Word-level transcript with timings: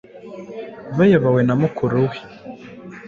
bayobowe 0.97 1.41
na 1.45 1.55
mukuru 1.61 1.97
we 2.09 2.17